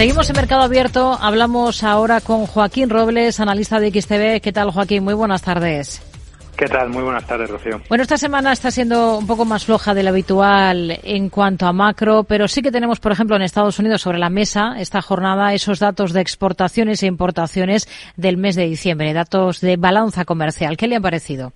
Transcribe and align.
Seguimos 0.00 0.30
en 0.30 0.36
Mercado 0.36 0.62
Abierto. 0.62 1.18
Hablamos 1.20 1.84
ahora 1.84 2.22
con 2.22 2.46
Joaquín 2.46 2.88
Robles, 2.88 3.38
analista 3.38 3.78
de 3.78 3.90
XTV. 3.90 4.40
¿Qué 4.40 4.50
tal, 4.50 4.70
Joaquín? 4.70 5.04
Muy 5.04 5.12
buenas 5.12 5.42
tardes. 5.42 6.00
¿Qué 6.56 6.64
tal? 6.64 6.88
Muy 6.88 7.02
buenas 7.02 7.26
tardes, 7.26 7.50
Rocío. 7.50 7.82
Bueno, 7.86 8.00
esta 8.00 8.16
semana 8.16 8.50
está 8.50 8.70
siendo 8.70 9.18
un 9.18 9.26
poco 9.26 9.44
más 9.44 9.66
floja 9.66 9.92
de 9.92 10.02
lo 10.02 10.08
habitual 10.08 10.98
en 11.02 11.28
cuanto 11.28 11.66
a 11.66 11.74
macro, 11.74 12.24
pero 12.24 12.48
sí 12.48 12.62
que 12.62 12.72
tenemos, 12.72 12.98
por 12.98 13.12
ejemplo, 13.12 13.36
en 13.36 13.42
Estados 13.42 13.78
Unidos 13.78 14.00
sobre 14.00 14.18
la 14.18 14.30
mesa 14.30 14.76
esta 14.78 15.02
jornada 15.02 15.52
esos 15.52 15.80
datos 15.80 16.14
de 16.14 16.22
exportaciones 16.22 17.02
e 17.02 17.06
importaciones 17.06 17.86
del 18.16 18.38
mes 18.38 18.56
de 18.56 18.64
diciembre, 18.64 19.12
datos 19.12 19.60
de 19.60 19.76
balanza 19.76 20.24
comercial. 20.24 20.78
¿Qué 20.78 20.88
le 20.88 20.96
ha 20.96 21.00
parecido? 21.00 21.52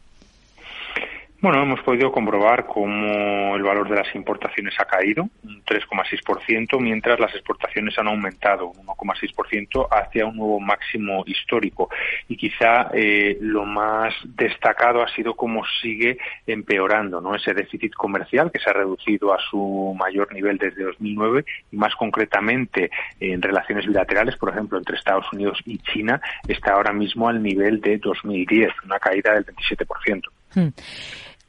Bueno, 1.44 1.62
hemos 1.62 1.82
podido 1.82 2.10
comprobar 2.10 2.64
cómo 2.64 3.54
el 3.54 3.62
valor 3.62 3.86
de 3.90 3.96
las 3.96 4.14
importaciones 4.14 4.72
ha 4.80 4.86
caído 4.86 5.28
un 5.42 5.62
3,6%, 5.62 6.80
mientras 6.80 7.20
las 7.20 7.34
exportaciones 7.34 7.98
han 7.98 8.08
aumentado 8.08 8.68
un 8.68 8.86
1,6% 8.86 9.88
hacia 9.90 10.24
un 10.24 10.38
nuevo 10.38 10.58
máximo 10.58 11.22
histórico. 11.26 11.90
Y 12.28 12.38
quizá 12.38 12.88
eh, 12.94 13.36
lo 13.42 13.66
más 13.66 14.14
destacado 14.24 15.02
ha 15.02 15.08
sido 15.14 15.34
cómo 15.34 15.64
sigue 15.82 16.16
empeorando 16.46 17.20
¿no? 17.20 17.34
ese 17.34 17.52
déficit 17.52 17.92
comercial 17.92 18.50
que 18.50 18.58
se 18.58 18.70
ha 18.70 18.72
reducido 18.72 19.34
a 19.34 19.38
su 19.50 19.94
mayor 19.98 20.32
nivel 20.32 20.56
desde 20.56 20.82
2009 20.82 21.44
y 21.72 21.76
más 21.76 21.94
concretamente 21.94 22.90
en 23.20 23.42
relaciones 23.42 23.86
bilaterales, 23.86 24.36
por 24.36 24.48
ejemplo, 24.48 24.78
entre 24.78 24.96
Estados 24.96 25.30
Unidos 25.30 25.58
y 25.66 25.76
China, 25.80 26.22
está 26.48 26.72
ahora 26.72 26.94
mismo 26.94 27.28
al 27.28 27.42
nivel 27.42 27.82
de 27.82 27.98
2010, 27.98 28.72
una 28.86 28.98
caída 28.98 29.34
del 29.34 29.44
27%. 29.44 30.22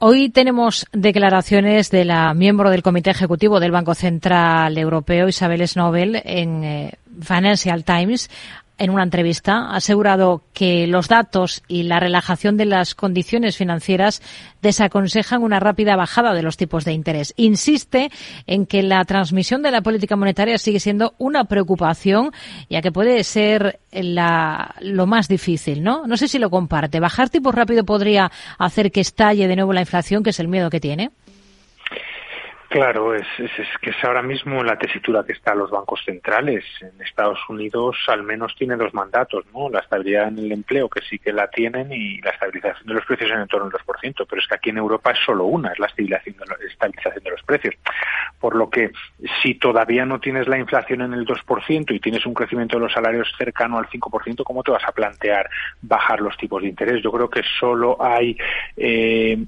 Hoy 0.07 0.29
tenemos 0.29 0.85
declaraciones 0.91 1.89
de 1.89 2.05
la 2.05 2.35
miembro 2.35 2.69
del 2.69 2.83
Comité 2.83 3.09
Ejecutivo 3.09 3.59
del 3.59 3.71
Banco 3.71 3.95
Central 3.95 4.77
Europeo, 4.77 5.27
Isabel 5.27 5.67
Snobel, 5.67 6.21
en 6.23 6.63
eh, 6.63 6.93
Financial 7.21 7.83
Times 7.83 8.29
en 8.77 8.89
una 8.89 9.03
entrevista, 9.03 9.69
ha 9.69 9.77
asegurado 9.77 10.43
que 10.53 10.87
los 10.87 11.07
datos 11.07 11.63
y 11.67 11.83
la 11.83 11.99
relajación 11.99 12.57
de 12.57 12.65
las 12.65 12.95
condiciones 12.95 13.57
financieras 13.57 14.21
desaconsejan 14.61 15.43
una 15.43 15.59
rápida 15.59 15.95
bajada 15.95 16.33
de 16.33 16.41
los 16.41 16.57
tipos 16.57 16.83
de 16.85 16.93
interés. 16.93 17.33
Insiste 17.37 18.11
en 18.47 18.65
que 18.65 18.83
la 18.83 19.03
transmisión 19.05 19.61
de 19.61 19.71
la 19.71 19.81
política 19.81 20.15
monetaria 20.15 20.57
sigue 20.57 20.79
siendo 20.79 21.13
una 21.17 21.45
preocupación, 21.45 22.31
ya 22.69 22.81
que 22.81 22.91
puede 22.91 23.23
ser 23.23 23.79
la, 23.91 24.75
lo 24.81 25.05
más 25.05 25.27
difícil, 25.27 25.83
¿no? 25.83 26.05
No 26.07 26.17
sé 26.17 26.27
si 26.27 26.39
lo 26.39 26.49
comparte. 26.49 26.99
¿Bajar 26.99 27.29
tipos 27.29 27.55
rápido 27.55 27.85
podría 27.85 28.31
hacer 28.57 28.91
que 28.91 29.01
estalle 29.01 29.47
de 29.47 29.55
nuevo 29.55 29.73
la 29.73 29.81
inflación, 29.81 30.23
que 30.23 30.31
es 30.31 30.39
el 30.39 30.47
miedo 30.47 30.69
que 30.69 30.79
tiene? 30.79 31.11
Claro, 32.75 33.15
es, 33.15 33.25
es, 33.37 33.67
que 33.81 33.91
es 33.91 34.03
ahora 34.03 34.21
mismo 34.21 34.61
la 34.61 34.77
tesitura 34.77 35.23
que 35.23 35.31
están 35.31 35.59
los 35.59 35.71
bancos 35.71 36.03
centrales. 36.03 36.65
En 36.81 37.01
Estados 37.01 37.39
Unidos 37.47 37.95
al 38.09 38.23
menos 38.23 38.53
tiene 38.57 38.75
dos 38.75 38.93
mandatos, 38.93 39.45
¿no? 39.53 39.69
La 39.69 39.79
estabilidad 39.79 40.27
en 40.27 40.39
el 40.39 40.51
empleo, 40.51 40.89
que 40.89 40.99
sí 41.09 41.17
que 41.17 41.31
la 41.31 41.49
tienen, 41.49 41.93
y 41.93 42.19
la 42.19 42.31
estabilización 42.31 42.85
de 42.85 42.95
los 42.95 43.05
precios 43.05 43.31
en 43.31 43.39
el 43.39 43.47
torno 43.47 43.69
del 43.69 43.79
2%. 43.79 44.25
Pero 44.29 44.41
es 44.41 44.47
que 44.49 44.55
aquí 44.55 44.71
en 44.71 44.77
Europa 44.77 45.11
es 45.11 45.19
solo 45.25 45.45
una, 45.45 45.71
es 45.71 45.79
la 45.79 45.87
estabilización 45.87 46.35
de, 46.35 46.45
la 46.47 46.69
estabilización 46.69 47.23
de 47.23 47.31
los 47.31 47.43
precios. 47.43 47.75
Por 48.41 48.57
lo 48.57 48.69
que 48.69 48.91
si 49.41 49.55
todavía 49.55 50.05
no 50.05 50.19
tienes 50.19 50.45
la 50.49 50.59
inflación 50.59 51.01
en 51.01 51.13
el 51.13 51.25
2% 51.25 51.95
y 51.95 51.99
tienes 52.01 52.25
un 52.25 52.33
crecimiento 52.33 52.75
de 52.75 52.83
los 52.83 52.91
salarios 52.91 53.33
cercano 53.37 53.77
al 53.77 53.87
5%, 53.87 54.43
¿cómo 54.43 54.63
te 54.63 54.71
vas 54.71 54.83
a 54.85 54.91
plantear 54.91 55.49
bajar 55.81 56.19
los 56.19 56.35
tipos 56.35 56.61
de 56.61 56.67
interés? 56.67 57.01
Yo 57.01 57.13
creo 57.13 57.29
que 57.29 57.41
solo 57.57 57.95
hay 58.01 58.37
eh, 58.75 59.41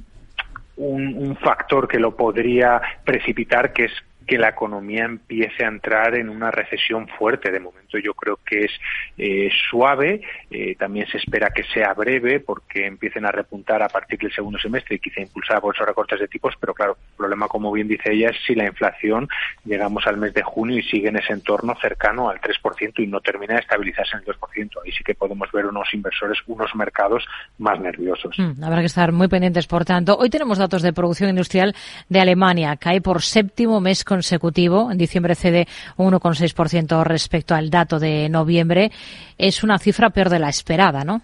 un, 0.77 1.15
un 1.15 1.35
factor 1.37 1.87
que 1.87 1.99
lo 1.99 2.15
podría 2.15 2.81
precipitar, 3.03 3.73
que 3.73 3.85
es 3.85 3.91
que 4.27 4.37
la 4.37 4.49
economía 4.49 5.05
empiece 5.05 5.63
a 5.63 5.69
entrar 5.69 6.15
en 6.15 6.29
una 6.29 6.51
recesión 6.51 7.07
fuerte. 7.07 7.51
De 7.51 7.59
momento 7.59 7.86
yo 7.93 8.13
creo 8.13 8.39
que 8.45 8.65
es 8.65 8.71
eh, 9.17 9.49
suave, 9.69 10.21
eh, 10.51 10.75
también 10.75 11.07
se 11.07 11.17
espera 11.17 11.51
que 11.51 11.63
sea 11.63 11.93
breve 11.93 12.41
porque 12.41 12.85
empiecen 12.85 13.25
a 13.25 13.31
repuntar 13.31 13.81
a 13.81 13.87
partir 13.87 14.19
del 14.19 14.33
segundo 14.33 14.59
semestre 14.59 14.95
y 14.95 14.99
quizá 14.99 15.21
impulsar 15.21 15.61
por 15.61 15.73
esos 15.73 15.87
recortes 15.87 16.19
de 16.19 16.27
tipos, 16.27 16.55
pero 16.59 16.73
claro, 16.73 16.97
el 17.11 17.15
problema, 17.15 17.47
como 17.47 17.71
bien 17.71 17.87
dice 17.87 18.11
ella, 18.11 18.29
es 18.29 18.37
si 18.45 18.55
la 18.55 18.65
inflación 18.65 19.29
llegamos 19.63 20.05
al 20.07 20.17
mes 20.17 20.33
de 20.33 20.43
junio 20.43 20.79
y 20.79 20.83
sigue 20.83 21.07
en 21.07 21.17
ese 21.17 21.31
entorno 21.31 21.73
cercano 21.79 22.29
al 22.29 22.41
3% 22.41 22.93
y 22.97 23.07
no 23.07 23.21
termina 23.21 23.53
de 23.53 23.61
estabilizarse 23.61 24.17
en 24.17 24.23
el 24.27 24.35
2%. 24.35 24.71
Ahí 24.83 24.91
sí 24.91 25.03
que 25.05 25.15
podemos 25.15 25.49
ver 25.53 25.65
unos 25.65 25.93
inversores, 25.93 26.37
unos 26.47 26.75
mercados 26.75 27.25
más 27.57 27.79
nerviosos. 27.79 28.37
Mm, 28.37 28.61
habrá 28.61 28.79
que 28.79 28.87
estar 28.87 29.11
muy 29.13 29.29
pendientes, 29.29 29.67
por 29.67 29.85
tanto. 29.85 30.17
Hoy 30.17 30.29
tenemos 30.29 30.57
datos 30.57 30.81
de 30.81 30.91
producción 30.91 31.29
industrial 31.29 31.75
de 32.09 32.19
Alemania. 32.19 32.75
Cae 32.75 32.99
por 32.99 33.21
séptimo 33.21 33.79
mes 33.79 34.03
con 34.03 34.17
consecutivo. 34.17 34.91
En 34.91 34.97
diciembre 34.97 35.35
cede 35.35 35.67
un 35.95 36.11
1,6% 36.11 37.03
respecto 37.03 37.53
al 37.53 37.69
dato 37.77 37.99
de 37.99 38.29
noviembre. 38.29 38.91
Es 39.37 39.63
una 39.63 39.79
cifra 39.79 40.09
peor 40.09 40.29
de 40.29 40.39
la 40.39 40.49
esperada, 40.49 41.03
¿no? 41.03 41.21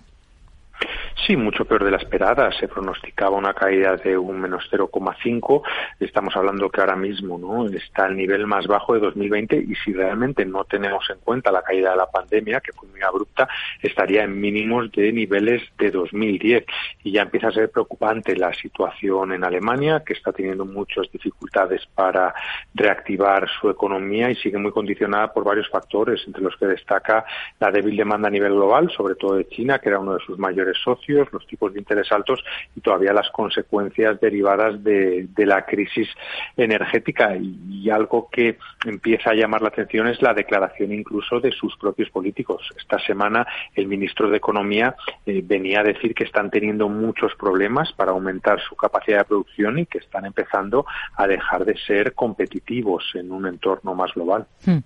Sí, 1.16 1.38
mucho 1.38 1.64
peor 1.64 1.86
de 1.86 1.92
la 1.92 1.98
esperada. 1.98 2.52
Se 2.52 2.68
pronosticaba 2.68 3.38
una 3.38 3.54
caída 3.54 3.96
de 3.96 4.18
un 4.18 4.42
menos 4.42 4.68
0,5. 4.72 5.62
Estamos 6.00 6.36
hablando 6.36 6.70
que 6.70 6.82
ahora 6.82 6.96
mismo 6.96 7.38
no 7.38 7.68
está 7.68 8.06
al 8.06 8.18
nivel 8.18 8.46
más 8.48 8.68
bajo 8.68 8.94
de 8.96 9.00
2020 9.00 9.56
y 9.56 9.76
si 9.76 9.94
realmente 9.94 10.44
no 10.44 10.66
tenemos 10.66 11.10
en 11.10 11.20
cuenta 11.20 11.52
la 11.52 11.62
caída 11.62 11.92
de 11.92 11.98
la 11.98 12.10
pandemia, 12.10 12.60
que 12.62 12.74
fue 12.74 12.90
muy 12.90 13.02
abrupta, 13.02 13.48
estaría 13.82 14.24
en 14.24 14.40
mínimos 14.40 14.92
de 14.92 15.14
niveles 15.14 15.62
de 15.78 15.92
2010. 15.92 16.66
Y 17.04 17.12
ya 17.12 17.22
empieza 17.22 17.50
a 17.50 17.52
ser 17.52 17.70
preocupante 17.70 18.36
la 18.36 18.54
situación 18.54 19.34
en 19.34 19.46
Alemania, 19.46 20.04
que 20.06 20.14
está 20.14 20.34
teniendo 20.34 20.66
muchas 20.66 21.10
dificultades 21.12 21.86
para 21.94 22.34
reactivar 22.74 23.48
su 23.62 23.70
economía 23.70 24.30
y 24.30 24.36
sigue 24.36 24.58
muy 24.58 24.72
condicionada 24.72 25.32
por 25.32 25.44
varios 25.44 25.70
factores, 25.70 26.22
entre 26.26 26.42
los 26.42 26.58
que 26.58 26.66
destaca 26.66 27.24
la 27.60 27.72
débil 27.72 27.96
demanda 27.96 28.28
a 28.28 28.32
nivel 28.32 28.54
global, 28.54 28.92
sobre 28.92 29.16
todo 29.16 29.36
de 29.36 29.48
China, 29.48 29.80
que 29.80 29.90
era 29.90 30.00
uno 30.00 30.16
de 30.16 30.26
sus 30.26 30.38
mayores 30.38 30.78
socios 30.84 31.03
los 31.08 31.46
tipos 31.48 31.74
de 31.74 31.80
interés 31.80 32.12
altos 32.12 32.44
y 32.76 32.82
todavía 32.82 33.14
las 33.14 33.30
consecuencias 33.30 34.20
derivadas 34.20 34.84
de, 34.84 35.28
la 35.38 35.66
crisis 35.66 36.08
energética. 36.56 37.36
Y, 37.36 37.90
algo 37.90 38.30
que 38.32 38.58
empieza 38.86 39.32
a 39.32 39.34
llamar 39.36 39.62
la 39.62 39.68
atención 39.68 40.08
es 40.08 40.22
la 40.22 40.34
declaración 40.34 40.94
incluso 40.94 41.40
de 41.40 41.52
sus 41.52 41.76
propios 41.78 42.10
políticos. 42.10 42.68
Esta 42.78 42.98
semana 43.00 43.46
el 43.76 43.88
ministro 43.88 44.30
de 44.30 44.38
Economía 44.38 44.96
eh, 45.26 45.42
venía 45.44 45.82
a 45.82 45.84
decir 45.84 46.16
que 46.16 46.24
están 46.24 46.50
teniendo 46.50 46.88
muchos 46.90 47.34
problemas 47.36 47.92
para 47.94 48.12
aumentar 48.12 48.60
su 48.62 48.76
capacidad 48.76 49.20
de 49.20 49.26
producción 49.26 49.80
y 49.80 49.86
que 49.86 50.00
están 50.00 50.26
empezando 50.26 50.86
a 51.16 51.28
dejar 51.28 51.66
de 51.66 51.78
ser 51.86 52.14
competitivos 52.14 53.04
en 53.16 53.32
un 53.32 53.48
entorno 53.48 53.94
más 53.94 54.14
global. 54.14 54.48
Hmm. 54.66 54.80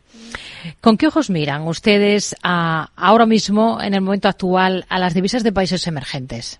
¿Con 0.81 0.97
qué 0.97 1.07
ojos 1.07 1.29
miran 1.29 1.67
ustedes 1.67 2.35
ahora 2.43 3.25
mismo, 3.25 3.79
en 3.81 3.93
el 3.93 4.01
momento 4.01 4.27
actual, 4.27 4.85
a 4.89 4.99
las 4.99 5.13
divisas 5.13 5.43
de 5.43 5.51
países 5.51 5.85
emergentes? 5.87 6.06
Agentes. 6.07 6.59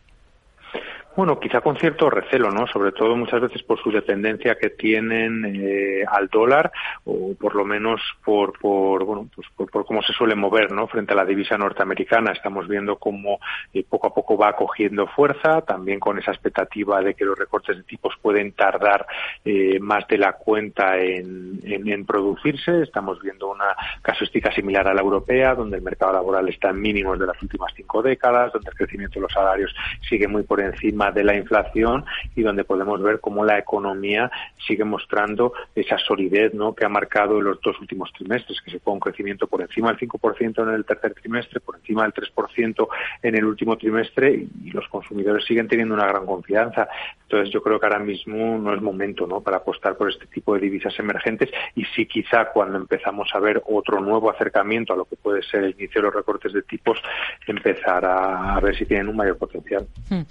Bueno, 1.18 1.40
quizá 1.40 1.62
con 1.62 1.76
cierto 1.78 2.12
recelo, 2.12 2.52
¿no? 2.52 2.68
Sobre 2.68 2.92
todo 2.92 3.16
muchas 3.16 3.42
veces 3.42 3.64
por 3.64 3.82
su 3.82 3.90
dependencia 3.90 4.54
que 4.54 4.70
tienen 4.70 5.46
eh, 5.46 6.06
al 6.08 6.28
dólar 6.28 6.72
o 7.06 7.34
por 7.34 7.56
lo 7.56 7.66
menos 7.66 8.00
por, 8.24 8.60
por 8.60 9.04
bueno, 9.04 9.28
pues 9.36 9.48
por, 9.56 9.84
cómo 9.84 10.04
se 10.04 10.14
suele 10.14 10.36
mover, 10.36 10.72
¿no? 10.72 10.86
Frente 10.86 11.14
a 11.14 11.16
la 11.16 11.26
divisa 11.26 11.58
norteamericana. 11.58 12.34
Estamos 12.34 12.68
viendo 12.68 12.98
cómo 12.98 13.40
eh, 13.74 13.84
poco 13.90 14.06
a 14.06 14.14
poco 14.14 14.38
va 14.38 14.56
cogiendo 14.56 15.08
fuerza, 15.08 15.62
también 15.62 16.00
con 16.00 16.20
esa 16.20 16.30
expectativa 16.30 17.02
de 17.02 17.16
que 17.16 17.26
los 17.26 17.36
recortes 17.36 17.78
de 17.78 17.82
tipos 17.82 18.14
pueden 18.22 18.52
tardar 18.52 19.08
eh, 19.44 19.80
más 19.80 20.08
de 20.08 20.20
la 20.20 20.34
cuenta 20.34 21.00
en, 21.00 21.60
en, 21.64 21.88
en, 21.88 22.06
producirse. 22.06 22.84
Estamos 22.84 23.20
viendo 23.24 23.50
una 23.50 23.76
casuística 24.04 24.52
similar 24.52 24.88
a 24.88 24.94
la 24.94 25.02
europea, 25.02 25.56
donde 25.56 25.78
el 25.78 25.84
mercado 25.84 26.14
laboral 26.14 26.48
está 26.48 26.70
en 26.70 26.80
mínimos 26.80 27.18
de 27.18 27.26
las 27.26 27.42
últimas 27.42 27.74
cinco 27.76 28.04
décadas, 28.04 28.54
donde 28.54 28.70
el 28.70 28.78
crecimiento 28.78 29.16
de 29.16 29.22
los 29.22 29.34
salarios 29.34 29.74
sigue 30.08 30.28
muy 30.28 30.44
por 30.44 30.62
encima 30.62 31.07
de 31.12 31.24
la 31.24 31.36
inflación 31.36 32.06
y 32.36 32.42
donde 32.42 32.64
podemos 32.64 33.02
ver 33.02 33.20
cómo 33.20 33.44
la 33.44 33.58
economía 33.58 34.32
sigue 34.66 34.84
mostrando 34.84 35.54
esa 35.76 35.98
solidez 35.98 36.54
¿no? 36.54 36.74
que 36.74 36.86
ha 36.86 36.90
marcado 36.90 37.38
en 37.40 37.46
los 37.46 37.62
dos 37.62 37.80
últimos 37.80 38.12
trimestres, 38.14 38.62
que 38.62 38.72
se 38.72 38.80
fue 38.80 38.94
un 38.94 39.00
crecimiento 39.00 39.48
por 39.48 39.62
encima 39.62 39.90
del 39.90 40.00
5% 40.00 40.64
en 40.64 40.74
el 40.74 40.86
tercer 40.86 41.14
trimestre, 41.14 41.60
por 41.60 41.76
encima 41.76 42.04
del 42.04 42.14
3% 42.14 42.88
en 43.24 43.36
el 43.36 43.46
último 43.46 43.78
trimestre 43.78 44.34
y 44.64 44.72
los 44.72 44.88
consumidores 44.88 45.46
siguen 45.46 45.68
teniendo 45.68 45.94
una 45.94 46.08
gran 46.08 46.26
confianza. 46.26 46.88
Entonces 47.24 47.54
yo 47.54 47.62
creo 47.62 47.80
que 47.80 47.86
ahora 47.86 48.00
mismo 48.00 48.58
no 48.58 48.74
es 48.74 48.82
momento 48.82 49.28
¿no? 49.28 49.42
para 49.42 49.58
apostar 49.58 49.98
por 49.98 50.10
este 50.10 50.28
tipo 50.28 50.54
de 50.54 50.62
divisas 50.62 50.98
emergentes 50.98 51.50
y 51.76 51.84
sí 51.96 52.06
quizá 52.06 52.46
cuando 52.54 52.78
empezamos 52.78 53.30
a 53.34 53.40
ver 53.40 53.62
otro 53.66 54.00
nuevo 54.00 54.32
acercamiento 54.32 54.94
a 54.94 54.98
lo 54.98 55.06
que 55.06 55.18
puede 55.18 55.44
ser 55.44 55.64
el 55.64 55.72
inicio 55.72 56.02
de 56.02 56.08
los 56.08 56.16
recortes 56.16 56.54
de 56.54 56.62
tipos, 56.62 57.02
empezar 57.46 58.06
a, 58.06 58.60
ver 58.62 58.76
si 58.78 58.86
tienen 58.86 59.10
un 59.10 59.16
mayor 59.16 59.38
potencial. 59.38 59.86
Hmm. 60.10 60.22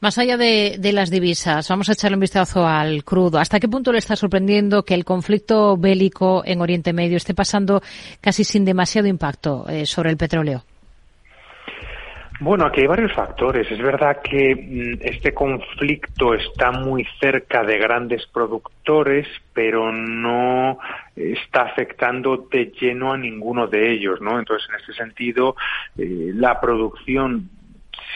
Más 0.00 0.15
allá 0.18 0.36
de, 0.36 0.78
las 0.92 1.10
divisas, 1.10 1.68
vamos 1.68 1.88
a 1.88 1.92
echarle 1.92 2.16
un 2.16 2.20
vistazo 2.20 2.66
al 2.66 3.04
crudo. 3.04 3.38
¿Hasta 3.38 3.60
qué 3.60 3.68
punto 3.68 3.92
le 3.92 3.98
está 3.98 4.16
sorprendiendo 4.16 4.84
que 4.84 4.94
el 4.94 5.04
conflicto 5.04 5.76
bélico 5.76 6.42
en 6.44 6.60
Oriente 6.60 6.92
Medio 6.92 7.16
esté 7.16 7.34
pasando 7.34 7.82
casi 8.20 8.44
sin 8.44 8.64
demasiado 8.64 9.08
impacto 9.08 9.68
eh, 9.68 9.86
sobre 9.86 10.10
el 10.10 10.16
petróleo? 10.16 10.64
Bueno, 12.38 12.66
aquí 12.66 12.82
hay 12.82 12.86
varios 12.86 13.14
factores. 13.14 13.70
Es 13.70 13.78
verdad 13.78 14.20
que 14.22 14.54
mm, 14.54 14.98
este 15.00 15.32
conflicto 15.32 16.34
está 16.34 16.70
muy 16.70 17.06
cerca 17.18 17.62
de 17.64 17.78
grandes 17.78 18.26
productores, 18.26 19.26
pero 19.54 19.90
no 19.90 20.78
está 21.14 21.62
afectando 21.62 22.46
de 22.50 22.72
lleno 22.78 23.12
a 23.12 23.16
ninguno 23.16 23.66
de 23.66 23.90
ellos, 23.92 24.20
¿no? 24.20 24.38
Entonces, 24.38 24.68
en 24.68 24.76
este 24.80 24.92
sentido, 24.92 25.56
eh, 25.96 26.32
la 26.34 26.60
producción 26.60 27.48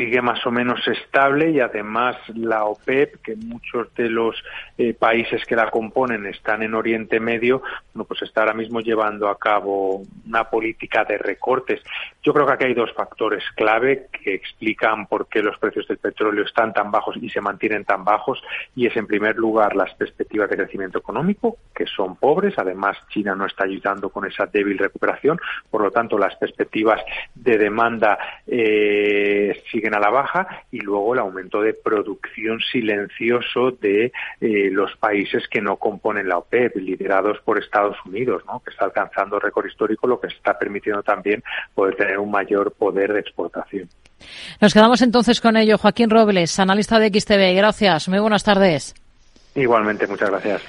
sigue 0.00 0.23
más 0.23 0.47
o 0.47 0.50
menos 0.50 0.81
estable 0.88 1.50
y 1.50 1.61
además 1.61 2.17
la 2.35 2.64
OPEP, 2.64 3.20
que 3.23 3.37
muchos 3.37 3.94
de 3.97 4.08
los 4.08 4.35
eh, 4.79 4.94
países 4.94 5.44
que 5.44 5.55
la 5.55 5.70
componen 5.70 6.25
están 6.25 6.62
en 6.62 6.73
Oriente 6.73 7.20
Medio, 7.20 7.61
bueno, 7.93 8.06
pues 8.06 8.23
está 8.23 8.41
ahora 8.41 8.55
mismo 8.55 8.81
llevando 8.81 9.29
a 9.29 9.38
cabo 9.38 10.00
una 10.26 10.44
política 10.44 11.05
de 11.05 11.19
recortes. 11.19 11.82
Yo 12.23 12.32
creo 12.32 12.47
que 12.47 12.52
aquí 12.55 12.64
hay 12.64 12.73
dos 12.73 12.94
factores 12.94 13.44
clave 13.55 14.06
que 14.11 14.32
explican 14.32 15.06
por 15.06 15.29
qué 15.29 15.43
los 15.43 15.58
precios 15.58 15.87
del 15.87 15.99
petróleo 15.99 16.44
están 16.44 16.73
tan 16.73 16.91
bajos 16.91 17.17
y 17.20 17.29
se 17.29 17.43
mantienen 17.43 17.85
tan 17.85 18.03
bajos 18.03 18.43
y 18.75 18.87
es 18.87 18.96
en 18.96 19.06
primer 19.06 19.37
lugar 19.37 19.76
las 19.76 19.93
perspectivas 19.96 20.49
de 20.49 20.56
crecimiento 20.56 20.99
económico, 20.99 21.58
que 21.75 21.85
son 21.85 22.17
pobres, 22.17 22.55
además 22.56 22.96
China 23.11 23.35
no 23.35 23.44
está 23.44 23.64
ayudando 23.64 24.08
con 24.08 24.25
esa 24.25 24.46
débil 24.46 24.79
recuperación, 24.79 25.38
por 25.70 25.82
lo 25.82 25.91
tanto 25.91 26.17
las 26.17 26.37
perspectivas 26.37 27.03
de 27.35 27.58
demanda 27.58 28.19
eh, 28.46 29.62
siguen 29.70 29.89
a 29.94 30.00
la 30.00 30.10
baja 30.10 30.64
y 30.70 30.81
luego 30.81 31.14
el 31.14 31.20
aumento 31.20 31.60
de 31.60 31.75
producción 31.75 32.60
silencioso 32.72 33.72
de 33.72 34.12
eh, 34.40 34.70
los 34.70 34.96
países 34.96 35.46
que 35.48 35.60
no 35.60 35.76
componen 35.76 36.28
la 36.28 36.38
OPEP, 36.38 36.76
liderados 36.76 37.38
por 37.44 37.58
Estados 37.58 37.96
Unidos, 38.04 38.42
¿no? 38.46 38.60
que 38.60 38.70
está 38.70 38.87
alcanzando 38.87 39.38
récord 39.38 39.66
histórico, 39.66 40.06
lo 40.06 40.20
que 40.20 40.28
está 40.28 40.58
permitiendo 40.58 41.02
también 41.02 41.42
poder 41.75 41.96
tener 41.96 42.19
un 42.19 42.31
mayor 42.31 42.72
poder 42.72 43.12
de 43.12 43.20
exportación. 43.20 43.88
Nos 44.60 44.75
quedamos 44.75 45.02
entonces 45.02 45.40
con 45.40 45.56
ello. 45.56 45.78
Joaquín 45.78 46.10
Robles, 46.10 46.58
analista 46.58 46.98
de 46.98 47.08
XTV. 47.08 47.54
Gracias. 47.56 48.08
Muy 48.08 48.19
buenas 48.19 48.44
tardes. 48.44 48.94
Igualmente, 49.54 50.06
muchas 50.06 50.31
gracias. 50.31 50.62